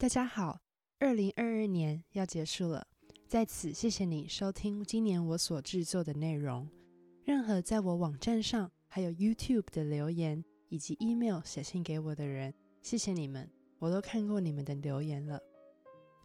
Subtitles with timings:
[0.00, 0.60] 大家好，
[1.00, 2.86] 二零二二年要结束了，
[3.26, 6.70] 在此谢谢你收听今年我所制作的内容。
[7.24, 13.50] 任何在我网站上还有 YouTube 的留言以及 email 写信给我的人，谢谢你们，
[13.80, 15.42] 我都看过你们的留言了。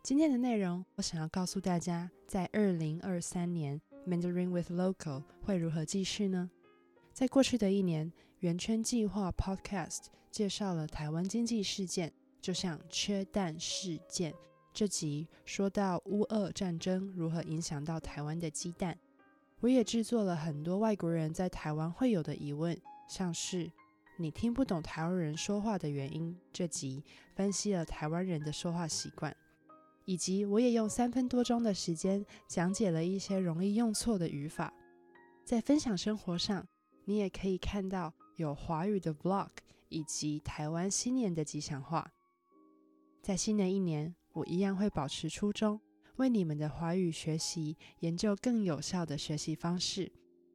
[0.04, 6.52] 今天的内容，我想要告诉大家，在二零二三年 Mandarin with Local 会如何继续呢？
[7.12, 12.14] 在过去的一年，圆圈计划 Podcast 介绍了台湾经济事件。
[12.44, 14.34] 就像缺蛋事件
[14.74, 19.00] 这集说到乌俄战争如何影响到台湾的鸡蛋，
[19.62, 22.78] 我也制作了很多外国人在台湾会有的疑问，
[23.08, 23.72] 像是
[24.18, 27.02] 你听不懂台湾人说话的原因这集
[27.34, 29.34] 分析了台湾人的说话习惯，
[30.04, 34.74] 以及我也用三分多钟的时间讲解了一些容易用错的语法。
[35.46, 36.68] 在分享生活上，
[37.06, 39.48] 你也可以看到有华语的 Vlog
[39.88, 42.12] 以及台湾新年的吉祥话。
[43.24, 45.80] 在新的一年，我一样会保持初衷，
[46.18, 50.12] 为你们的华语学习研究更有效的学习方式，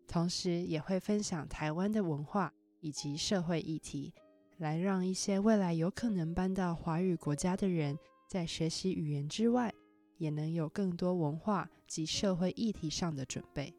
[0.06, 4.12] 同时也会分享台湾的文化以及社会议题，
[4.58, 9.72] 来让一些未来有可能搬到华语国家的人，在学习语言之外，
[10.18, 13.74] 也能有更多文化及社会议题上的准备。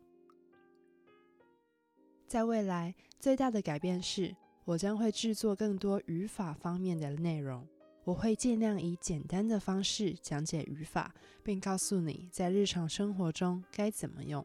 [2.26, 7.68] 在未来，最大的改变是我将会制作更多语法方面的内容。
[8.10, 14.44] 我会尽量以简单的方式讲解语法，并告诉你在日常生活中该怎么用。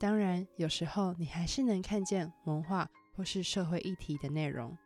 [0.00, 4.76] 当然，有时候你还是能看见文化或是社会议题的内容。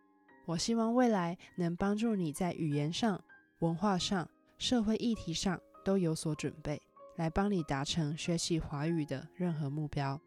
[0.44, 3.25] 我希望未来能帮助你在语言上、
[3.61, 6.83] 文化上、社会议题上都有所准备，
[7.16, 10.20] 来帮你达成学习华语的任何目标。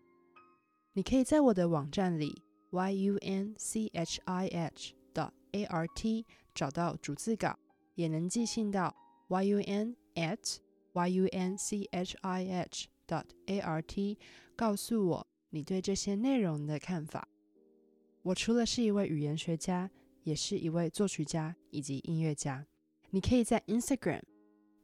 [0.94, 3.92] 你可以在我的网站里 yunchih
[4.26, 7.58] art 找到逐字稿，
[7.96, 8.96] 也能寄信到
[9.30, 10.58] yun at
[10.94, 11.88] yunchih
[13.08, 14.18] dot art，
[14.56, 17.28] 告诉我你对这些内容的看法。
[18.22, 19.90] 我除了是一位语言学家，
[20.24, 22.68] 也是一位作曲家以及音乐家。
[23.12, 24.22] 你可以在 Instagram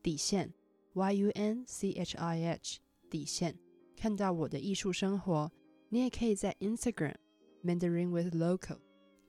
[0.02, 0.54] 底线
[0.94, 2.78] yunchih
[3.10, 3.58] 底线
[3.96, 5.52] 看到我的艺术生活。
[5.90, 7.16] 你也可以在 Instagram
[7.64, 8.85] Mandarin with Local。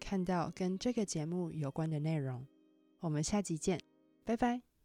[0.08, 2.46] 看到跟这个节目有关的内容，
[3.00, 3.80] 我们下集见，
[4.24, 4.75] 拜拜。